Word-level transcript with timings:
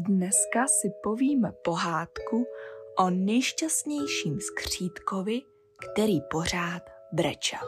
Dneska 0.00 0.66
si 0.66 0.90
povíme 1.02 1.52
pohádku 1.64 2.46
o 2.98 3.10
nejšťastnějším 3.10 4.40
skřítkovi, 4.40 5.40
který 5.76 6.20
pořád 6.30 6.82
brečel. 7.12 7.60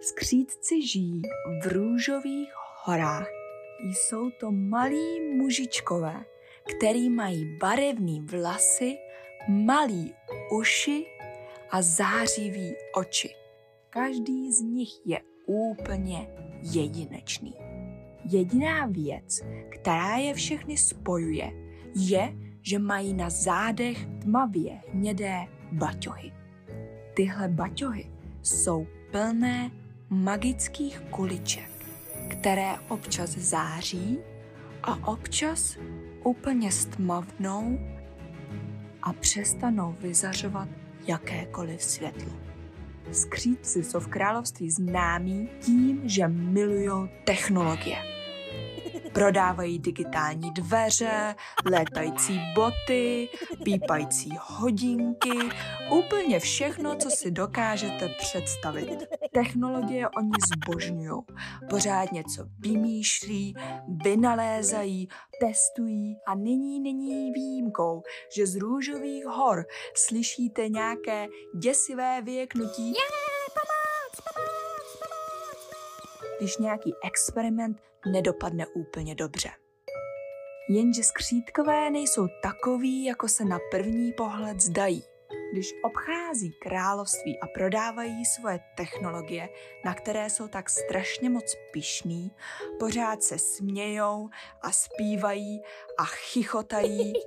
Skřítci 0.00 0.86
žijí 0.86 1.22
v 1.62 1.66
růžových 1.66 2.52
horách. 2.84 3.28
Jsou 3.80 4.30
to 4.30 4.50
malí 4.52 5.20
mužičkové, 5.36 6.24
který 6.76 7.10
mají 7.10 7.58
barevné 7.58 8.20
vlasy, 8.24 8.96
malý 9.48 10.14
uši 10.52 11.06
a 11.70 11.82
zářivý 11.82 12.74
oči. 12.94 13.34
Každý 13.90 14.52
z 14.52 14.60
nich 14.60 15.06
je 15.06 15.20
úplně 15.46 16.28
jedinečný. 16.74 17.79
Jediná 18.24 18.86
věc, 18.86 19.40
která 19.68 20.16
je 20.16 20.34
všechny 20.34 20.76
spojuje, 20.76 21.52
je, 21.94 22.34
že 22.62 22.78
mají 22.78 23.14
na 23.14 23.30
zádech 23.30 24.06
tmavě 24.22 24.80
hnědé 24.92 25.46
baťohy. 25.72 26.32
Tyhle 27.14 27.48
baťohy 27.48 28.10
jsou 28.42 28.86
plné 29.10 29.70
magických 30.10 31.00
kuliček, 31.10 31.70
které 32.28 32.78
občas 32.88 33.30
září 33.30 34.18
a 34.82 35.08
občas 35.08 35.76
úplně 36.24 36.72
stmavnou 36.72 37.78
a 39.02 39.12
přestanou 39.12 39.96
vyzařovat 40.00 40.68
jakékoliv 41.06 41.82
světlo. 41.82 42.32
Skřídci 43.12 43.84
jsou 43.84 44.00
v 44.00 44.06
království 44.06 44.70
známí 44.70 45.48
tím, 45.60 46.00
že 46.04 46.28
milují 46.28 47.10
technologie. 47.24 48.19
Prodávají 49.12 49.78
digitální 49.78 50.50
dveře, 50.50 51.34
létající 51.70 52.40
boty, 52.54 53.28
pípající 53.64 54.30
hodinky, 54.40 55.38
úplně 55.90 56.40
všechno, 56.40 56.96
co 56.96 57.10
si 57.10 57.30
dokážete 57.30 58.08
představit. 58.18 58.98
Technologie 59.32 60.08
oni 60.08 60.30
zbožňují. 60.56 61.22
Pořád 61.70 62.12
něco 62.12 62.44
vymýšlí, 62.58 63.54
vynalézají, 64.04 65.08
testují 65.40 66.16
a 66.26 66.34
nyní 66.34 66.80
není 66.80 67.32
výjimkou, 67.32 68.02
že 68.36 68.46
z 68.46 68.56
růžových 68.56 69.24
hor 69.24 69.64
slyšíte 69.94 70.68
nějaké 70.68 71.26
děsivé 71.62 72.22
vyjeknutí. 72.22 72.86
Yeah, 72.86 73.29
Když 76.40 76.56
nějaký 76.56 76.92
experiment 77.04 77.82
nedopadne 78.12 78.66
úplně 78.66 79.14
dobře. 79.14 79.50
Jenže 80.70 81.02
skřítkové 81.02 81.90
nejsou 81.90 82.28
takový, 82.42 83.04
jako 83.04 83.28
se 83.28 83.44
na 83.44 83.58
první 83.70 84.12
pohled 84.12 84.60
zdají. 84.60 85.02
Když 85.52 85.74
obchází 85.82 86.52
království 86.52 87.40
a 87.40 87.46
prodávají 87.46 88.24
svoje 88.24 88.60
technologie, 88.76 89.48
na 89.84 89.94
které 89.94 90.30
jsou 90.30 90.48
tak 90.48 90.70
strašně 90.70 91.30
moc 91.30 91.54
pišný, 91.72 92.30
pořád 92.78 93.22
se 93.22 93.38
smějou 93.38 94.28
a 94.62 94.72
zpívají 94.72 95.62
a 95.98 96.04
chichotají. 96.04 97.12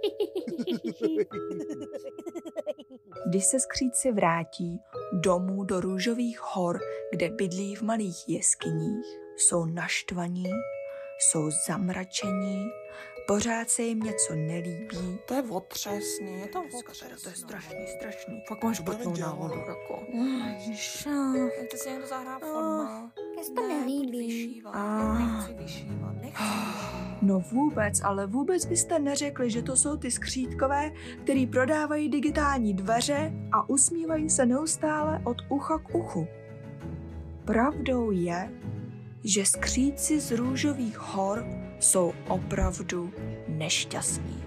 Když 3.27 3.45
se 3.45 3.59
skříci 3.59 4.11
vrátí 4.11 4.79
domů 5.21 5.63
do 5.63 5.81
růžových 5.81 6.39
hor, 6.41 6.79
kde 7.11 7.29
bydlí 7.29 7.75
v 7.75 7.81
malých 7.81 8.29
jeskyních, 8.29 9.05
jsou 9.37 9.65
naštvaní, 9.65 10.51
jsou 11.19 11.49
zamračení, 11.67 12.65
pořád 13.27 13.69
se 13.69 13.81
jim 13.81 13.99
něco 13.99 14.35
nelíbí. 14.35 15.19
To 15.25 15.33
je 15.33 15.41
otřesný, 15.41 16.39
je 16.39 16.47
to 16.47 16.63
otřesný. 16.79 17.09
to 17.23 17.29
je 17.29 17.35
strašný, 17.35 17.87
strašný. 17.99 18.43
Fakt 18.47 18.63
máš 18.63 18.77
špatnou 18.77 19.17
návodu, 19.17 19.59
jako. 19.59 20.03
Ježiš, 20.53 21.07
Ty 21.71 21.77
si 21.77 21.89
někdo 21.89 22.07
zahrá 22.07 22.39
forma. 22.39 23.11
Mně 23.43 23.47
se 23.47 23.53
to 23.53 23.67
nelíbí. 23.67 24.27
Vyšívat, 25.57 26.21
nechci 26.21 26.43
No 27.21 27.39
vůbec, 27.39 28.01
ale 28.03 28.27
vůbec 28.27 28.65
byste 28.65 28.99
neřekli, 28.99 29.49
že 29.49 29.61
to 29.61 29.75
jsou 29.75 29.97
ty 29.97 30.11
skřítkové, 30.11 30.91
který 31.23 31.47
prodávají 31.47 32.09
digitální 32.09 32.73
dveře 32.73 33.33
a 33.51 33.69
usmívají 33.69 34.29
se 34.29 34.45
neustále 34.45 35.21
od 35.23 35.37
ucha 35.49 35.77
k 35.77 35.95
uchu. 35.95 36.27
Pravdou 37.45 38.11
je, 38.11 38.53
že 39.23 39.45
skříci 39.45 40.19
z 40.19 40.31
růžových 40.31 40.99
hor 40.99 41.45
jsou 41.79 42.13
opravdu 42.27 43.13
nešťastní. 43.47 44.43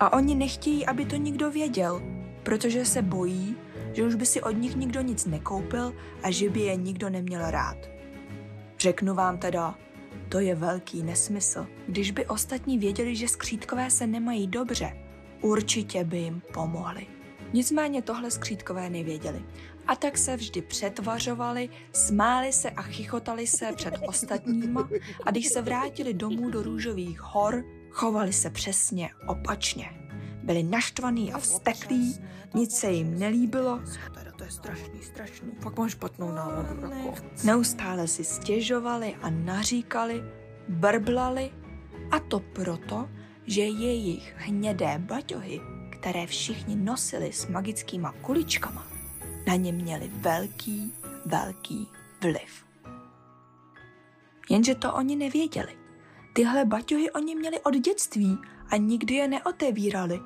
A 0.00 0.12
oni 0.12 0.34
nechtějí, 0.34 0.86
aby 0.86 1.04
to 1.04 1.16
nikdo 1.16 1.50
věděl, 1.50 2.02
protože 2.42 2.84
se 2.84 3.02
bojí, 3.02 3.56
že 3.94 4.04
už 4.04 4.14
by 4.14 4.26
si 4.26 4.42
od 4.42 4.50
nich 4.50 4.76
nikdo 4.76 5.00
nic 5.00 5.26
nekoupil 5.26 5.94
a 6.22 6.30
že 6.30 6.50
by 6.50 6.60
je 6.60 6.76
nikdo 6.76 7.10
neměl 7.10 7.50
rád. 7.50 7.76
Řeknu 8.78 9.14
vám 9.14 9.38
teda, 9.38 9.74
to 10.28 10.40
je 10.40 10.54
velký 10.54 11.02
nesmysl. 11.02 11.66
Když 11.88 12.10
by 12.10 12.26
ostatní 12.26 12.78
věděli, 12.78 13.16
že 13.16 13.28
skřítkové 13.28 13.90
se 13.90 14.06
nemají 14.06 14.46
dobře, 14.46 14.96
určitě 15.40 16.04
by 16.04 16.18
jim 16.18 16.42
pomohli. 16.54 17.06
Nicméně 17.52 18.02
tohle 18.02 18.30
skřítkové 18.30 18.90
nevěděli. 18.90 19.44
A 19.86 19.96
tak 19.96 20.18
se 20.18 20.36
vždy 20.36 20.62
přetvařovali, 20.62 21.68
smáli 21.92 22.52
se 22.52 22.70
a 22.70 22.82
chichotali 22.82 23.46
se 23.46 23.72
před 23.76 23.94
ostatníma 24.06 24.88
a 25.24 25.30
když 25.30 25.48
se 25.48 25.62
vrátili 25.62 26.14
domů 26.14 26.50
do 26.50 26.62
růžových 26.62 27.20
hor, 27.20 27.64
chovali 27.90 28.32
se 28.32 28.50
přesně 28.50 29.10
opačně. 29.26 30.03
Byli 30.44 30.62
naštvaní 30.62 31.32
a 31.32 31.38
vzteklí, 31.38 32.20
nic 32.54 32.76
se 32.76 32.90
jim 32.90 33.18
nelíbilo, 33.18 33.80
Teda 34.14 34.32
to 34.32 34.44
je 34.44 34.50
strašný, 34.50 35.02
strašný. 35.02 35.50
Fakt 35.60 35.78
máš 35.78 35.92
špatnou 35.92 36.32
náladu, 36.32 36.80
jako. 36.80 37.14
neustále 37.44 38.08
si 38.08 38.24
stěžovali 38.24 39.16
a 39.22 39.30
naříkali, 39.30 40.22
brblali 40.68 41.50
a 42.10 42.18
to 42.18 42.40
proto, 42.40 43.08
že 43.46 43.62
jejich 43.62 44.34
hnědé 44.36 44.98
baťohy, 44.98 45.60
které 45.90 46.26
všichni 46.26 46.76
nosili 46.76 47.32
s 47.32 47.46
magickýma 47.46 48.12
kuličkama, 48.12 48.86
na 49.46 49.54
ně 49.54 49.72
měli 49.72 50.10
velký, 50.14 50.92
velký 51.26 51.88
vliv. 52.22 52.64
Jenže 54.50 54.74
to 54.74 54.94
oni 54.94 55.16
nevěděli. 55.16 55.72
Tyhle 56.32 56.64
baťohy 56.64 57.10
oni 57.10 57.34
měli 57.34 57.60
od 57.60 57.74
dětství 57.74 58.38
a 58.68 58.76
nikdy 58.76 59.14
je 59.14 59.28
neotevírali. 59.28 60.20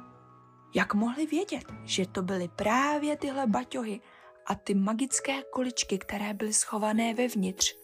Jak 0.74 0.94
mohli 0.94 1.26
vědět, 1.26 1.64
že 1.84 2.06
to 2.06 2.22
byly 2.22 2.48
právě 2.48 3.16
tyhle 3.16 3.46
baťohy 3.46 4.00
a 4.46 4.54
ty 4.54 4.74
magické 4.74 5.42
kuličky, 5.42 5.98
které 5.98 6.34
byly 6.34 6.52
schované 6.52 7.14
vevnitř? 7.14 7.76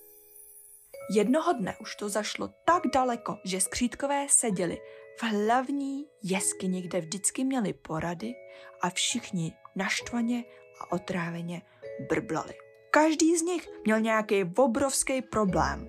Jednoho 1.11 1.53
dne 1.53 1.77
už 1.81 1.97
to 1.97 2.09
zašlo 2.09 2.49
tak 2.65 2.83
daleko, 2.95 3.39
že 3.45 3.61
skřítkové 3.61 4.27
seděli 4.29 4.79
v 5.19 5.23
hlavní 5.23 6.07
jeskyni, 6.23 6.83
kde 6.83 7.01
vždycky 7.01 7.45
měli 7.45 7.73
porady 7.73 8.35
a 8.81 8.91
všichni 8.91 9.53
naštvaně 9.77 10.45
a 10.81 10.93
otráveně 10.93 11.63
brblali. 12.09 12.55
Každý 12.91 13.37
z 13.37 13.43
nich 13.43 13.69
měl 13.85 14.01
nějaký 14.01 14.45
obrovský 14.57 15.23
problém. 15.23 15.89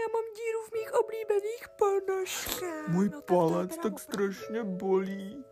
Já 0.00 0.08
mám 0.12 0.24
díru 0.36 0.62
v 0.68 0.72
mých 0.72 0.91
oblíbených 1.04 1.66
ponožkách. 1.78 2.88
Můj 2.88 3.08
No 3.12 3.22
palec 3.22 3.70
tak 3.70 3.78
opravdu- 3.78 3.98
strašně 3.98 4.64
bolí. 4.64 5.44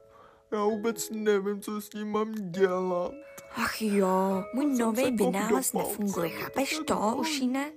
Já 0.52 0.64
vůbec 0.64 1.10
nevím, 1.10 1.60
co 1.62 1.80
s 1.80 1.92
ním 1.92 2.08
mám 2.12 2.32
dělat. 2.34 3.12
Ach 3.56 3.82
jo, 3.82 4.44
můj 4.54 4.66
nový 4.78 5.16
vynález 5.16 5.72
nefunguje, 5.72 6.28
chápeš 6.28 6.80
to. 6.86 7.14
Ušíne? 7.18 7.70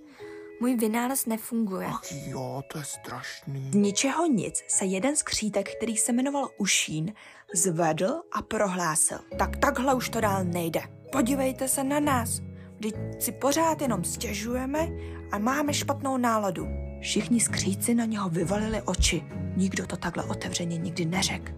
Můj 0.59 0.75
vynález 0.75 1.25
nefunguje. 1.25 1.87
Ach 1.87 2.27
jo, 2.27 2.61
to 2.71 2.77
je 2.77 2.83
strašný. 2.85 3.71
Z 3.71 3.75
ničeho 3.75 4.25
nic 4.25 4.63
se 4.67 4.85
jeden 4.85 5.15
skřítek, 5.15 5.75
který 5.77 5.97
se 5.97 6.11
jmenoval 6.13 6.49
Ušín, 6.57 7.13
zvedl 7.53 8.21
a 8.31 8.41
prohlásil. 8.41 9.17
Tak 9.39 9.57
takhle 9.57 9.93
už 9.95 10.09
to 10.09 10.21
dál 10.21 10.43
nejde. 10.43 10.81
Podívejte 11.11 11.67
se 11.67 11.83
na 11.83 11.99
nás. 11.99 12.39
Vždyť 12.75 12.95
si 13.19 13.31
pořád 13.31 13.81
jenom 13.81 14.03
stěžujeme 14.03 14.87
a 15.31 15.37
máme 15.37 15.73
špatnou 15.73 16.17
náladu. 16.17 16.67
Všichni 17.03 17.39
skříci 17.39 17.95
na 17.95 18.05
něho 18.05 18.29
vyvalili 18.29 18.81
oči. 18.81 19.23
Nikdo 19.55 19.87
to 19.87 19.97
takhle 19.97 20.23
otevřeně 20.23 20.77
nikdy 20.77 21.05
neřekl. 21.05 21.51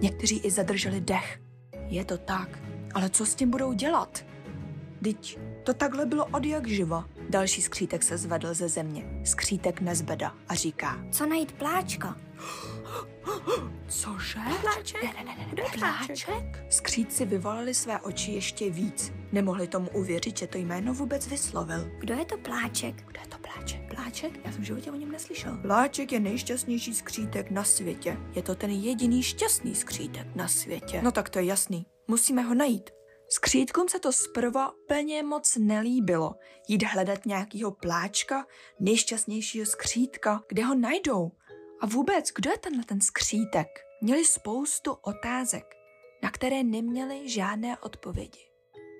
Někteří 0.00 0.38
i 0.38 0.50
zadrželi 0.50 1.00
dech. 1.00 1.40
Je 1.86 2.04
to 2.04 2.18
tak, 2.18 2.58
ale 2.94 3.10
co 3.10 3.26
s 3.26 3.34
tím 3.34 3.50
budou 3.50 3.72
dělat? 3.72 4.24
Dyť 5.02 5.38
to 5.64 5.74
takhle 5.74 6.06
bylo 6.06 6.26
od 6.26 6.44
jak 6.44 6.68
živa. 6.68 7.08
Další 7.28 7.62
skřítek 7.62 8.02
se 8.02 8.18
zvedl 8.18 8.54
ze 8.54 8.68
země. 8.68 9.04
Skřítek 9.24 9.80
nezbeda 9.80 10.34
a 10.48 10.54
říká. 10.54 10.98
Co 11.10 11.26
najít 11.26 11.52
pláčka? 11.52 12.16
Cože? 13.90 14.38
Pláček? 14.60 15.02
Ne, 15.02 15.12
ne, 15.12 15.24
ne, 15.24 15.36
ne, 15.36 15.62
je 15.62 15.78
pláček? 15.78 16.64
Skřídci 16.68 17.24
vyvolali 17.24 17.74
své 17.74 18.00
oči 18.00 18.32
ještě 18.32 18.70
víc. 18.70 19.12
Nemohli 19.32 19.68
tomu 19.68 19.88
uvěřit, 19.94 20.38
že 20.38 20.46
to 20.46 20.58
jméno 20.58 20.94
vůbec 20.94 21.26
vyslovil. 21.26 21.90
Kdo 21.98 22.14
je 22.14 22.24
to 22.24 22.38
pláček? 22.38 22.94
Kdo 22.94 23.20
je 23.20 23.26
to 23.26 23.38
pláček? 23.38 23.94
Pláček? 23.94 24.44
Já 24.44 24.52
jsem 24.52 24.62
v 24.62 24.64
životě 24.64 24.90
o 24.90 24.94
něm 24.94 25.12
neslyšel. 25.12 25.58
Pláček 25.62 26.12
je 26.12 26.20
nejšťastnější 26.20 26.94
skřítek 26.94 27.50
na 27.50 27.64
světě. 27.64 28.16
Je 28.34 28.42
to 28.42 28.54
ten 28.54 28.70
jediný 28.70 29.22
šťastný 29.22 29.74
skřítek 29.74 30.26
na 30.36 30.48
světě. 30.48 31.02
No 31.02 31.12
tak 31.12 31.28
to 31.28 31.38
je 31.38 31.44
jasný. 31.44 31.86
Musíme 32.08 32.42
ho 32.42 32.54
najít. 32.54 32.90
Skřítkům 33.32 33.88
se 33.88 33.98
to 33.98 34.12
zprva 34.12 34.72
úplně 34.84 35.22
moc 35.22 35.56
nelíbilo. 35.56 36.34
Jít 36.68 36.82
hledat 36.82 37.26
nějakýho 37.26 37.70
pláčka, 37.70 38.46
nejšťastnějšího 38.80 39.66
skřítka, 39.66 40.42
kde 40.48 40.64
ho 40.64 40.74
najdou. 40.74 41.30
A 41.80 41.86
vůbec, 41.86 42.30
kdo 42.34 42.50
je 42.50 42.58
tenhle 42.58 42.84
ten 42.84 43.00
skřítek? 43.00 43.68
Měli 44.02 44.24
spoustu 44.24 44.92
otázek, 44.92 45.64
na 46.22 46.30
které 46.30 46.62
neměli 46.62 47.28
žádné 47.28 47.78
odpovědi. 47.78 48.40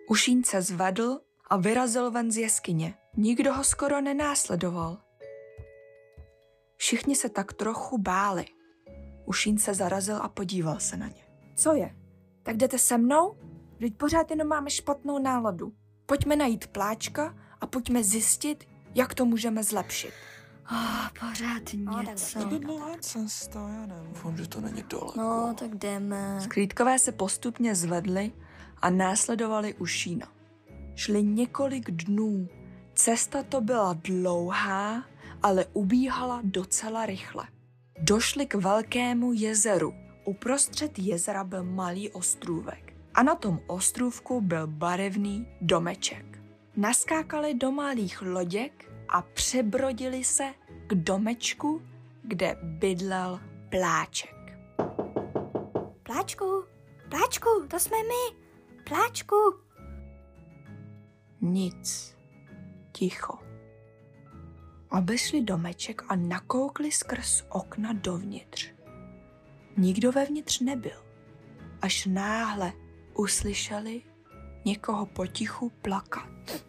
Ušín 0.08 0.44
se 0.44 0.62
zvedl 0.62 1.20
a 1.50 1.56
vyrazil 1.56 2.10
ven 2.10 2.30
z 2.32 2.36
jeskyně. 2.36 2.94
Nikdo 3.16 3.54
ho 3.54 3.64
skoro 3.64 4.00
nenásledoval. 4.00 4.98
Všichni 6.76 7.16
se 7.16 7.28
tak 7.28 7.52
trochu 7.52 7.98
báli. 7.98 8.44
Ušín 9.26 9.58
se 9.58 9.74
zarazil 9.74 10.16
a 10.16 10.28
podíval 10.28 10.80
se 10.80 10.96
na 10.96 11.06
ně. 11.08 11.24
Co 11.56 11.74
je? 11.74 11.96
Tak 12.42 12.56
jdete 12.56 12.78
se 12.78 12.98
mnou? 12.98 13.36
Vždyť 13.76 13.96
pořád 13.96 14.30
jenom 14.30 14.48
máme 14.48 14.70
špatnou 14.70 15.18
náladu. 15.18 15.72
Pojďme 16.06 16.36
najít 16.36 16.66
pláčka 16.66 17.38
a 17.60 17.66
pojďme 17.66 18.04
zjistit, 18.04 18.64
jak 18.94 19.14
to 19.14 19.24
můžeme 19.24 19.64
zlepšit. 19.64 20.12
Oh, 20.72 21.08
pořád 21.28 21.62
No, 21.74 22.02
něco. 22.02 22.38
To 22.48 22.54
je 22.54 22.60
dlouhá 22.60 22.96
cesta, 23.00 23.68
já 23.68 23.86
nevím. 23.86 24.08
Doufám, 24.08 24.36
že 24.36 24.48
to 24.48 24.60
není 24.60 24.84
daleko. 24.90 25.12
No, 25.16 25.54
tak 25.58 25.74
jdeme. 25.74 26.40
Skrýtkové 26.40 26.98
se 26.98 27.12
postupně 27.12 27.74
zvedli 27.74 28.32
a 28.82 28.90
následovali 28.90 29.74
Ušína. 29.74 30.26
Šli 30.94 31.22
několik 31.22 31.90
dnů. 31.90 32.48
Cesta 32.94 33.42
to 33.42 33.60
byla 33.60 33.92
dlouhá, 34.04 35.04
ale 35.42 35.66
ubíhala 35.72 36.40
docela 36.44 37.06
rychle. 37.06 37.44
Došli 38.00 38.46
k 38.46 38.54
velkému 38.54 39.32
jezeru. 39.32 39.94
Uprostřed 40.24 40.98
jezera 40.98 41.44
byl 41.44 41.64
malý 41.64 42.10
ostrůvek. 42.10 42.92
A 43.14 43.22
na 43.22 43.34
tom 43.34 43.60
ostrůvku 43.66 44.40
byl 44.40 44.66
barevný 44.66 45.46
domeček. 45.60 46.42
Naskákali 46.76 47.54
do 47.54 47.70
malých 47.72 48.22
loděk 48.22 48.92
a 49.08 49.22
přebrodili 49.22 50.24
se 50.24 50.44
k 50.90 50.94
domečku, 50.94 51.82
kde 52.22 52.56
bydlel 52.62 53.40
pláček. 53.68 54.58
Pláčku, 56.02 56.64
pláčku, 57.08 57.48
to 57.68 57.80
jsme 57.80 57.96
my. 57.96 58.36
Pláčku. 58.88 59.36
Nic. 61.40 62.16
Ticho. 62.92 63.38
Obešli 64.90 65.40
domeček 65.40 66.02
a 66.08 66.16
nakoukli 66.16 66.92
skrz 66.92 67.44
okna 67.48 67.92
dovnitř. 67.92 68.72
Nikdo 69.76 70.12
vevnitř 70.12 70.60
nebyl. 70.60 71.04
Až 71.82 72.06
náhle 72.06 72.72
uslyšeli 73.14 74.02
někoho 74.64 75.06
potichu 75.06 75.70
plakat. 75.82 76.60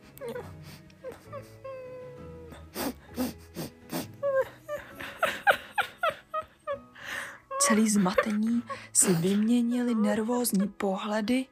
Celý 7.71 7.89
zmatení 7.89 8.63
si 8.93 9.13
vyměnili 9.13 9.95
nervózní 9.95 10.67
pohledy 10.67 11.45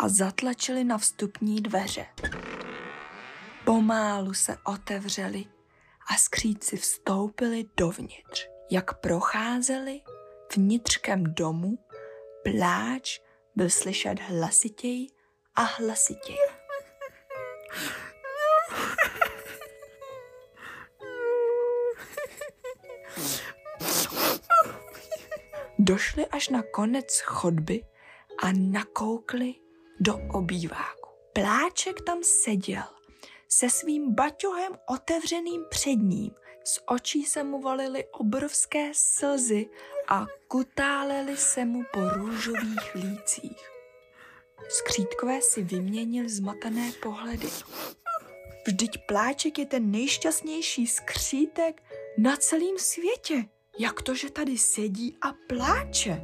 a 0.00 0.08
zatlačili 0.08 0.84
na 0.84 0.98
vstupní 0.98 1.60
dveře. 1.60 2.06
Pomálu 3.64 4.34
se 4.34 4.56
otevřeli 4.64 5.44
a 6.10 6.16
skříci 6.16 6.76
vstoupili 6.76 7.64
dovnitř. 7.76 8.48
Jak 8.70 9.00
procházeli 9.00 10.00
vnitřkem 10.56 11.24
domu, 11.24 11.78
pláč 12.44 13.18
byl 13.56 13.70
slyšet 13.70 14.20
hlasitěji 14.20 15.06
a 15.54 15.62
hlasitěji. 15.62 16.59
Došli 25.90 26.26
až 26.26 26.48
na 26.48 26.62
konec 26.62 27.20
chodby 27.20 27.82
a 28.42 28.52
nakoukli 28.52 29.54
do 30.00 30.18
obýváku. 30.32 31.08
Pláček 31.32 32.00
tam 32.00 32.18
seděl 32.22 32.82
se 33.48 33.70
svým 33.70 34.14
baťohem 34.14 34.72
otevřeným 34.88 35.64
před 35.70 35.94
ním. 35.94 36.30
Z 36.64 36.78
očí 36.86 37.24
se 37.24 37.44
mu 37.44 37.60
valily 37.60 38.06
obrovské 38.06 38.90
slzy 38.94 39.70
a 40.08 40.26
kutálely 40.48 41.36
se 41.36 41.64
mu 41.64 41.82
po 41.92 42.00
růžových 42.00 42.94
lících. 42.94 43.70
Skřítkové 44.68 45.42
si 45.42 45.62
vyměnili 45.62 46.28
zmatené 46.28 46.92
pohledy. 47.02 47.48
Vždyť 48.66 48.98
pláček 49.08 49.58
je 49.58 49.66
ten 49.66 49.90
nejšťastnější 49.90 50.86
skřítek 50.86 51.82
na 52.18 52.36
celém 52.36 52.78
světě. 52.78 53.44
Jak 53.78 54.02
to, 54.02 54.14
že 54.14 54.30
tady 54.30 54.58
sedí 54.58 55.16
a 55.22 55.32
pláče? 55.46 56.22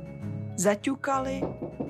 Zaťukali 0.57 1.43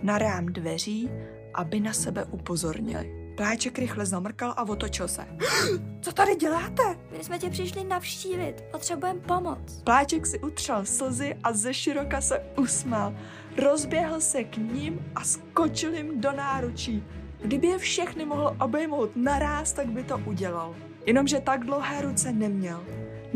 na 0.02 0.18
rám 0.18 0.46
dveří, 0.46 1.10
aby 1.54 1.80
na 1.80 1.92
sebe 1.92 2.24
upozornili. 2.24 3.34
Pláček 3.36 3.78
rychle 3.78 4.06
zamrkal 4.06 4.54
a 4.56 4.68
otočil 4.68 5.08
se. 5.08 5.26
Co 6.02 6.12
tady 6.12 6.36
děláte? 6.36 6.82
My 7.18 7.24
jsme 7.24 7.38
tě 7.38 7.50
přišli 7.50 7.84
navštívit. 7.84 8.64
Potřebujeme 8.70 9.20
pomoc. 9.20 9.82
Pláček 9.84 10.26
si 10.26 10.40
utřel 10.40 10.84
slzy 10.84 11.34
a 11.42 11.52
ze 11.52 11.74
široka 11.74 12.20
se 12.20 12.40
usmál. 12.58 13.14
Rozběhl 13.62 14.20
se 14.20 14.44
k 14.44 14.56
ním 14.56 15.12
a 15.14 15.24
skočil 15.24 15.94
jim 15.94 16.20
do 16.20 16.32
náručí. 16.32 17.04
Kdyby 17.42 17.66
je 17.66 17.78
všechny 17.78 18.24
mohl 18.24 18.56
obejmout 18.60 19.10
naráz, 19.16 19.72
tak 19.72 19.86
by 19.86 20.04
to 20.04 20.18
udělal. 20.26 20.76
Jenomže 21.06 21.40
tak 21.40 21.64
dlouhé 21.64 22.02
ruce 22.02 22.32
neměl. 22.32 22.84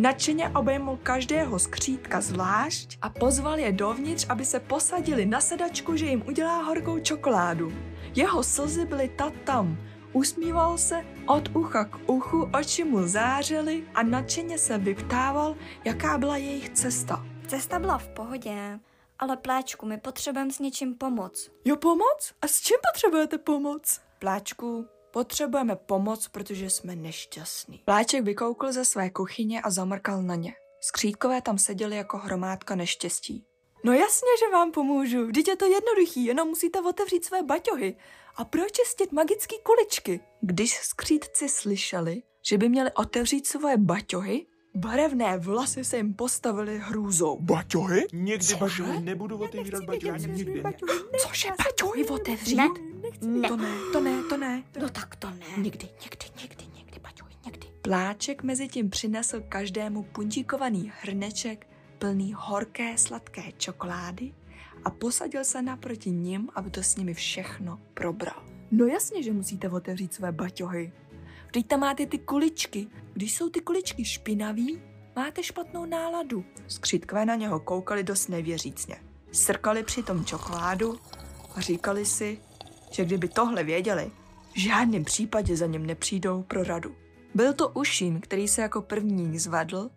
Nadšeně 0.00 0.48
obejmul 0.48 0.98
každého 1.02 1.58
skřítka 1.58 2.20
zvlášť 2.20 2.98
a 3.02 3.08
pozval 3.08 3.58
je 3.58 3.72
dovnitř, 3.72 4.26
aby 4.28 4.44
se 4.44 4.60
posadili 4.60 5.26
na 5.26 5.40
sedačku, 5.40 5.96
že 5.96 6.06
jim 6.06 6.22
udělá 6.28 6.62
horkou 6.62 6.98
čokoládu. 6.98 7.72
Jeho 8.14 8.42
slzy 8.42 8.84
byly 8.84 9.10
tam. 9.44 9.78
Usmíval 10.12 10.78
se 10.78 11.04
od 11.26 11.56
ucha 11.56 11.84
k 11.84 11.98
uchu, 12.06 12.50
oči 12.60 12.84
mu 12.84 13.06
zářily 13.06 13.84
a 13.94 14.02
nadšeně 14.02 14.58
se 14.58 14.78
vyptával, 14.78 15.56
jaká 15.84 16.18
byla 16.18 16.36
jejich 16.36 16.70
cesta. 16.70 17.26
Cesta 17.46 17.78
byla 17.78 17.98
v 17.98 18.08
pohodě, 18.08 18.80
ale 19.18 19.36
pláčku, 19.36 19.86
my 19.86 19.98
potřebujeme 19.98 20.52
s 20.52 20.58
něčím 20.58 20.94
pomoc. 20.94 21.50
Jo, 21.64 21.76
pomoc? 21.76 22.32
A 22.42 22.46
s 22.46 22.60
čím 22.60 22.76
potřebujete 22.92 23.38
pomoc? 23.38 24.00
Pláčku, 24.18 24.86
potřebujeme 25.10 25.76
pomoc, 25.76 26.28
protože 26.28 26.70
jsme 26.70 26.96
nešťastní. 26.96 27.82
Pláček 27.84 28.24
vykoukl 28.24 28.72
ze 28.72 28.84
své 28.84 29.10
kuchyně 29.10 29.62
a 29.62 29.70
zamrkal 29.70 30.22
na 30.22 30.34
ně. 30.34 30.54
Skřítkové 30.80 31.42
tam 31.42 31.58
seděli 31.58 31.96
jako 31.96 32.18
hromádka 32.18 32.74
neštěstí. 32.74 33.44
No 33.84 33.92
jasně, 33.92 34.28
že 34.40 34.52
vám 34.52 34.72
pomůžu. 34.72 35.26
Vždyť 35.26 35.48
je 35.48 35.56
to 35.56 35.64
jednoduchý, 35.64 36.24
jenom 36.24 36.48
musíte 36.48 36.80
otevřít 36.80 37.24
své 37.24 37.42
baťohy 37.42 37.96
a 38.36 38.44
pročistit 38.44 39.12
magické 39.12 39.56
kuličky. 39.62 40.20
Když 40.40 40.76
skřítci 40.76 41.48
slyšeli, 41.48 42.22
že 42.48 42.58
by 42.58 42.68
měli 42.68 42.90
otevřít 42.92 43.46
svoje 43.46 43.76
baťohy, 43.76 44.46
barevné 44.74 45.38
vlasy 45.38 45.84
se 45.84 45.96
jim 45.96 46.14
postavily 46.14 46.78
hrůzou. 46.78 47.38
Baťohy? 47.40 48.06
Někdy 48.12 48.54
baťohy 48.54 49.00
nebudu 49.00 49.38
otevírat 49.38 49.84
baťohy, 49.84 50.30
nikdy. 50.30 50.62
Cože 51.18 51.48
baťohy 51.64 52.08
otevřít? 52.08 52.56
Ne, 52.56 52.68
ne. 53.20 53.48
To 53.48 53.56
ne, 53.56 53.74
to 53.92 54.00
ne, 54.00 54.22
to 54.22 54.36
ne. 54.36 54.62
No 54.80 54.88
tak 54.88 55.16
to 55.16 55.30
ne. 55.30 55.46
Někdy, 55.56 55.88
někdy, 56.02 56.26
někdy, 56.42 56.64
někdy, 56.76 57.00
baťohy, 57.00 57.34
někdy. 57.44 57.66
Pláček 57.82 58.42
mezi 58.42 58.68
tím 58.68 58.90
přinesl 58.90 59.40
každému 59.48 60.02
puntíkovaný 60.02 60.92
hrneček 61.02 61.66
plný 61.98 62.34
horké 62.36 62.98
sladké 62.98 63.42
čokolády 63.56 64.34
a 64.84 64.90
posadil 64.90 65.44
se 65.44 65.62
naproti 65.62 66.10
ním, 66.10 66.48
aby 66.54 66.70
to 66.70 66.82
s 66.82 66.96
nimi 66.96 67.14
všechno 67.14 67.80
probral. 67.94 68.44
No 68.70 68.86
jasně, 68.86 69.22
že 69.22 69.32
musíte 69.32 69.68
otevřít 69.68 70.14
své 70.14 70.32
baťohy. 70.32 70.92
Vždyť 71.46 71.66
tam 71.66 71.80
máte 71.80 72.06
ty 72.06 72.18
kuličky. 72.18 72.86
Když 73.12 73.34
jsou 73.34 73.48
ty 73.48 73.60
kuličky 73.60 74.04
špinavý, 74.04 74.82
máte 75.16 75.42
špatnou 75.42 75.84
náladu. 75.84 76.44
Skřítkové 76.68 77.26
na 77.26 77.34
něho 77.34 77.60
koukali 77.60 78.02
dost 78.02 78.28
nevěřícně. 78.28 78.96
Srkali 79.32 79.82
přitom 79.82 80.24
čokoládu 80.24 80.98
a 81.54 81.60
říkali 81.60 82.06
si, 82.06 82.40
že 82.90 83.04
kdyby 83.04 83.28
tohle 83.28 83.64
věděli, 83.64 84.10
v 84.54 84.58
žádném 84.58 85.04
případě 85.04 85.56
za 85.56 85.66
ním 85.66 85.86
nepřijdou 85.86 86.42
pro 86.42 86.64
radu. 86.64 86.94
Byl 87.34 87.52
to 87.52 87.68
Ušín, 87.68 88.20
který 88.20 88.48
se 88.48 88.62
jako 88.62 88.82
první 88.82 89.38
zvedl, 89.38 89.90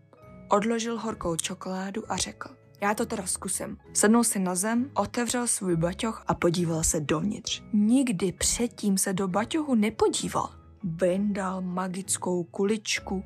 odložil 0.50 1.00
horkou 1.00 1.36
čokoládu 1.36 2.12
a 2.12 2.18
řekl. 2.18 2.50
Já 2.82 2.94
to 2.94 3.06
teda 3.06 3.26
zkusím. 3.26 3.78
Sednul 3.94 4.24
si 4.24 4.40
na 4.40 4.56
zem, 4.56 4.92
otevřel 4.94 5.48
svůj 5.48 5.76
baťoch 5.76 6.24
a 6.28 6.34
podíval 6.34 6.84
se 6.84 7.00
dovnitř. 7.00 7.64
Nikdy 7.74 8.32
předtím 8.32 8.98
se 8.98 9.14
do 9.14 9.28
baťohu 9.28 9.76
nepodíval. 9.76 10.50
Vyndal 10.84 11.62
magickou 11.62 12.44
kuličku, 12.44 13.24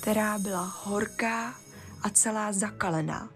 která 0.00 0.38
byla 0.38 0.74
horká 0.82 1.54
a 2.02 2.10
celá 2.10 2.52
zakalená. 2.52 3.30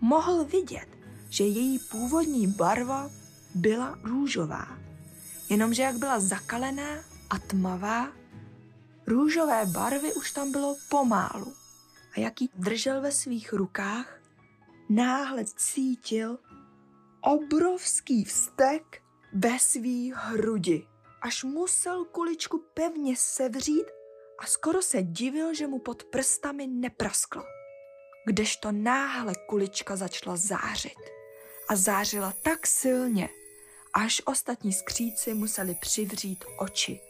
Mohl 0.00 0.44
vidět, 0.44 0.88
že 1.30 1.44
její 1.44 1.78
původní 1.78 2.46
barva 2.46 3.10
byla 3.56 3.98
růžová. 4.02 4.78
Jenomže 5.48 5.82
jak 5.82 5.96
byla 5.96 6.20
zakalená 6.20 7.04
a 7.30 7.38
tmavá, 7.38 8.12
růžové 9.06 9.66
barvy 9.66 10.14
už 10.14 10.32
tam 10.32 10.52
bylo 10.52 10.76
pomálu. 10.88 11.54
A 12.16 12.20
jak 12.20 12.40
ji 12.40 12.48
držel 12.54 13.00
ve 13.00 13.12
svých 13.12 13.52
rukách, 13.52 14.20
náhle 14.88 15.44
cítil 15.44 16.38
obrovský 17.20 18.24
vztek 18.24 19.02
ve 19.32 19.58
svý 19.58 20.12
hrudi. 20.16 20.86
Až 21.22 21.44
musel 21.44 22.04
kuličku 22.04 22.64
pevně 22.74 23.16
sevřít 23.16 23.86
a 24.38 24.46
skoro 24.46 24.82
se 24.82 25.02
divil, 25.02 25.54
že 25.54 25.66
mu 25.66 25.78
pod 25.78 26.04
prstami 26.04 26.66
neprasklo. 26.66 27.42
Kdežto 28.26 28.72
náhle 28.72 29.32
kulička 29.48 29.96
začala 29.96 30.36
zářit. 30.36 30.98
A 31.68 31.76
zářila 31.76 32.32
tak 32.42 32.66
silně, 32.66 33.28
až 33.96 34.22
ostatní 34.24 34.72
skříci 34.72 35.34
museli 35.34 35.74
přivřít 35.74 36.44
oči. 36.58 37.00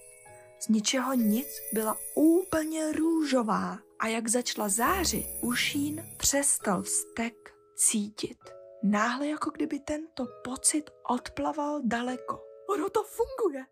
Z 0.60 0.68
ničeho 0.68 1.14
nic 1.14 1.48
byla 1.72 1.96
úplně 2.14 2.92
růžová 2.92 3.78
a 3.98 4.06
jak 4.06 4.28
začala 4.28 4.68
zářit, 4.68 5.26
Ušín 5.40 6.06
přestal 6.16 6.82
vztek 6.82 7.34
cítit. 7.76 8.38
Náhle 8.82 9.26
jako 9.26 9.50
kdyby 9.50 9.78
tento 9.78 10.26
pocit 10.44 10.90
odplaval 11.08 11.80
daleko. 11.84 12.40
Ono 12.68 12.90
to 12.90 13.02
funguje. 13.02 13.66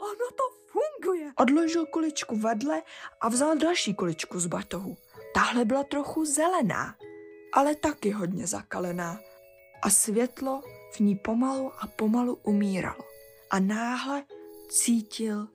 Ono 0.00 0.30
to 0.36 0.44
funguje. 0.66 1.32
Odložil 1.36 1.86
kuličku 1.86 2.36
vedle 2.36 2.82
a 3.20 3.28
vzal 3.28 3.56
další 3.56 3.94
kuličku 3.94 4.40
z 4.40 4.46
batohu. 4.46 4.96
Tahle 5.34 5.64
byla 5.64 5.84
trochu 5.84 6.24
zelená, 6.24 6.96
ale 7.54 7.74
taky 7.74 8.10
hodně 8.10 8.46
zakalená. 8.46 9.20
A 9.82 9.90
světlo 9.90 10.62
v 10.92 11.00
ní 11.00 11.16
pomalu 11.16 11.72
a 11.80 11.86
pomalu 11.86 12.38
umíralo. 12.42 13.04
A 13.50 13.58
náhle 13.58 14.22
cítil 14.68 15.48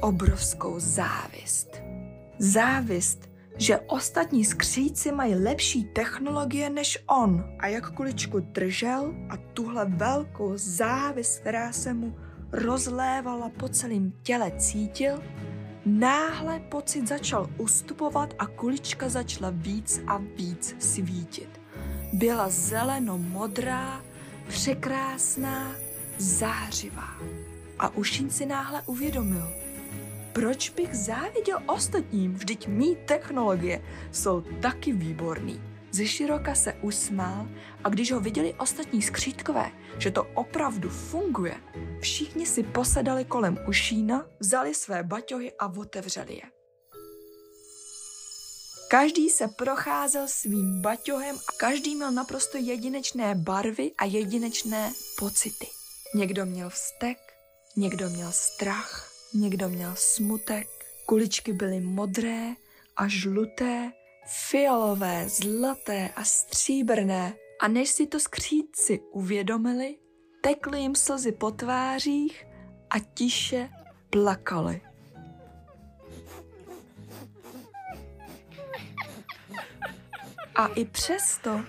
obrovskou 0.00 0.74
závist. 0.78 1.68
Závist, 2.38 3.30
že 3.56 3.78
ostatní 3.78 4.44
skříci 4.44 5.12
mají 5.12 5.34
lepší 5.34 5.84
technologie 5.84 6.70
než 6.70 6.98
on. 7.06 7.44
A 7.58 7.66
jak 7.66 7.90
kuličku 7.90 8.40
držel 8.40 9.14
a 9.28 9.36
tuhle 9.36 9.84
velkou 9.84 10.52
závist, 10.54 11.38
která 11.38 11.72
se 11.72 11.94
mu 11.94 12.16
rozlévala 12.52 13.48
po 13.48 13.68
celém 13.68 14.12
těle, 14.22 14.52
cítil, 14.58 15.22
náhle 15.86 16.60
pocit 16.60 17.08
začal 17.08 17.50
ustupovat 17.58 18.34
a 18.38 18.46
kulička 18.46 19.08
začala 19.08 19.50
víc 19.50 20.00
a 20.06 20.16
víc 20.16 20.76
svítit. 20.78 21.60
Byla 22.12 22.48
zeleno-modrá, 22.48 24.02
překrásná, 24.50 25.76
zářivá. 26.18 27.08
A 27.78 27.96
Ušin 27.96 28.30
si 28.30 28.46
náhle 28.46 28.82
uvědomil, 28.86 29.48
proč 30.32 30.70
bych 30.70 30.94
záviděl 30.94 31.58
ostatním, 31.66 32.34
vždyť 32.34 32.66
mý 32.66 32.96
technologie 32.96 33.84
jsou 34.12 34.40
taky 34.40 34.92
výborný. 34.92 35.62
Ze 35.92 36.06
široka 36.06 36.54
se 36.54 36.72
usmál 36.72 37.48
a 37.84 37.88
když 37.88 38.12
ho 38.12 38.20
viděli 38.20 38.54
ostatní 38.54 39.02
skřítkové, 39.02 39.70
že 39.98 40.10
to 40.10 40.24
opravdu 40.34 40.88
funguje, 40.88 41.54
všichni 42.00 42.46
si 42.46 42.62
posedali 42.62 43.24
kolem 43.24 43.58
ušína, 43.68 44.26
vzali 44.40 44.74
své 44.74 45.02
baťohy 45.02 45.52
a 45.58 45.66
otevřeli 45.66 46.34
je. 46.34 46.59
Každý 48.90 49.30
se 49.30 49.48
procházel 49.48 50.28
svým 50.28 50.82
baťohem 50.82 51.36
a 51.36 51.52
každý 51.56 51.96
měl 51.96 52.12
naprosto 52.12 52.58
jedinečné 52.58 53.34
barvy 53.34 53.92
a 53.98 54.04
jedinečné 54.04 54.92
pocity. 55.18 55.66
Někdo 56.14 56.46
měl 56.46 56.70
vztek, 56.70 57.18
někdo 57.76 58.10
měl 58.10 58.32
strach, 58.32 59.12
někdo 59.34 59.68
měl 59.68 59.92
smutek, 59.96 60.68
kuličky 61.06 61.52
byly 61.52 61.80
modré 61.80 62.54
a 62.96 63.08
žluté, 63.08 63.92
fialové, 64.48 65.28
zlaté 65.28 66.10
a 66.16 66.24
stříbrné. 66.24 67.34
A 67.60 67.68
než 67.68 67.90
si 67.90 68.06
to 68.06 68.20
skřídci 68.20 69.00
uvědomili, 69.12 69.96
tekly 70.42 70.80
jim 70.80 70.94
slzy 70.94 71.32
po 71.32 71.50
tvářích 71.50 72.46
a 72.90 72.98
tiše 73.14 73.68
plakali. 74.10 74.89
A 80.54 80.66
i 80.66 80.84
přesto 80.84 81.60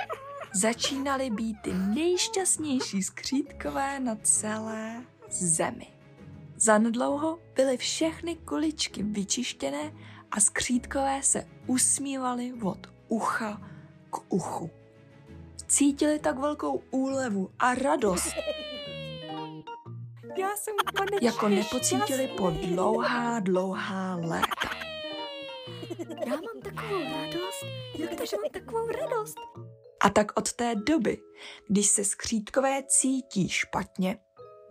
začínali 0.54 1.30
být 1.30 1.58
ty 1.62 1.74
nejšťastnější 1.74 3.04
skřítkové 3.04 4.00
na 4.00 4.16
celé 4.16 5.02
zemi. 5.30 5.88
Zanedlouho 6.56 7.40
byly 7.56 7.78
všechny 7.78 8.36
kuličky 8.36 9.04
vyčištěné 9.04 9.94
a 10.32 10.40
skřítkové 10.40 11.24
se 11.24 11.48
usmívali 11.68 12.54
od 12.62 12.88
ucha 13.08 13.62
k 14.10 14.34
uchu. 14.34 14.70
Cítili 15.68 16.20
tak 16.20 16.40
velkou 16.40 16.84
úlevu 16.92 17.50
a 17.60 17.76
radost, 17.76 18.34
Já 20.38 20.50
jsem 20.56 20.76
jako 21.22 21.50
nepocítili 21.50 22.28
po 22.38 22.50
dlouhá, 22.50 23.40
dlouhá 23.40 24.16
léta. 24.16 24.71
Já 26.26 26.32
mám 26.32 26.62
takovou 26.64 27.04
radost. 27.04 27.66
Jak 27.98 28.16
to, 28.16 28.26
že 28.26 28.38
mám 28.38 28.52
takovou 28.52 28.88
radost? 28.88 29.36
A 30.00 30.10
tak 30.10 30.32
od 30.38 30.54
té 30.54 30.76
doby, 30.76 31.18
když 31.68 31.88
se 31.88 32.04
skřítkové 32.04 32.84
cítí 32.88 33.50
špatně, 33.50 34.18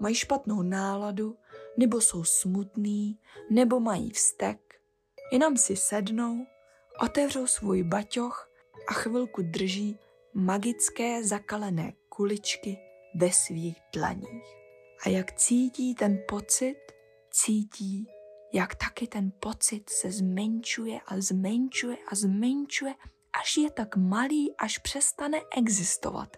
mají 0.00 0.14
špatnou 0.14 0.62
náladu, 0.62 1.36
nebo 1.76 2.00
jsou 2.00 2.24
smutný, 2.24 3.18
nebo 3.50 3.80
mají 3.80 4.10
vztek, 4.10 4.80
jenom 5.32 5.56
si 5.56 5.76
sednou, 5.76 6.46
otevřou 7.02 7.46
svůj 7.46 7.82
baťoch 7.82 8.50
a 8.88 8.92
chvilku 8.92 9.42
drží 9.42 9.98
magické 10.34 11.24
zakalené 11.24 11.92
kuličky 12.08 12.78
ve 13.14 13.32
svých 13.32 13.76
dlaních. 13.94 14.56
A 15.06 15.08
jak 15.08 15.32
cítí 15.32 15.94
ten 15.94 16.18
pocit, 16.28 16.76
cítí, 17.30 18.06
jak 18.52 18.74
taky 18.74 19.06
ten 19.06 19.32
pocit 19.40 19.90
se 19.90 20.12
zmenšuje 20.12 21.00
a 21.06 21.20
zmenšuje 21.20 21.96
a 22.08 22.14
zmenšuje, 22.14 22.94
až 23.40 23.56
je 23.56 23.70
tak 23.70 23.96
malý, 23.96 24.56
až 24.56 24.78
přestane 24.78 25.40
existovat. 25.56 26.36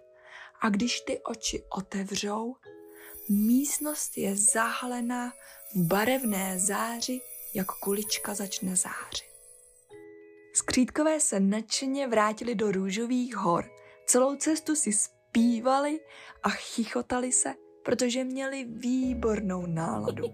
A 0.61 0.69
když 0.69 1.01
ty 1.01 1.21
oči 1.21 1.65
otevřou, 1.71 2.57
místnost 3.29 4.19
je 4.19 4.37
zahalená 4.37 5.33
v 5.75 5.87
barevné 5.87 6.59
záři, 6.59 7.21
jak 7.55 7.67
kulička 7.67 8.35
začne 8.35 8.77
zářit. 8.77 9.33
Skřítkové 10.55 11.21
se 11.21 11.41
nadšeně 11.41 12.09
vrátili 12.09 12.55
do 12.55 12.73
růžových 12.73 13.37
hor. 13.37 13.71
Celou 14.07 14.37
cestu 14.37 14.75
si 14.75 14.93
zpívali 14.93 16.01
a 16.43 16.51
chichotali 16.51 17.33
se, 17.33 17.55
protože 17.83 18.25
měli 18.25 18.65
výbornou 18.65 19.67
náladu. 19.67 20.25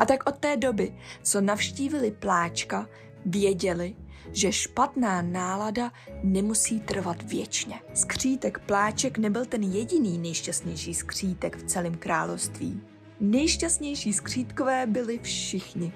A 0.00 0.06
tak 0.06 0.26
od 0.26 0.38
té 0.38 0.56
doby, 0.56 0.94
co 1.22 1.40
navštívili 1.40 2.10
pláčka, 2.10 2.88
věděli, 3.26 3.94
že 4.32 4.52
špatná 4.52 5.22
nálada 5.22 5.92
nemusí 6.22 6.80
trvat 6.80 7.22
věčně. 7.22 7.80
Skřítek 7.94 8.58
pláček 8.58 9.18
nebyl 9.18 9.44
ten 9.44 9.62
jediný 9.62 10.18
nejšťastnější 10.18 10.94
skřítek 10.94 11.56
v 11.56 11.62
celém 11.62 11.94
království. 11.94 12.80
Nejšťastnější 13.20 14.12
skřítkové 14.12 14.86
byli 14.86 15.18
všichni. 15.18 15.92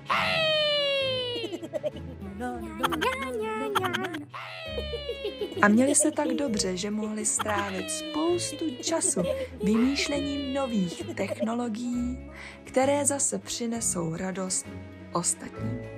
A 5.63 5.69
měli 5.69 5.95
se 5.95 6.11
tak 6.11 6.29
dobře, 6.29 6.77
že 6.77 6.91
mohli 6.91 7.27
strávit 7.27 7.91
spoustu 7.91 8.65
času 8.83 9.23
vymýšlením 9.65 10.55
nových 10.55 11.03
technologií, 11.15 12.31
které 12.65 13.07
zase 13.07 13.39
přinesou 13.39 14.17
radost 14.17 14.67
ostatním. 15.13 15.96